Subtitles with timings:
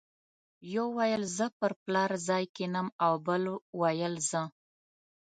[0.73, 3.43] یو ویل زه پر پلار ځای کېنم او بل
[3.79, 4.41] ویل زه.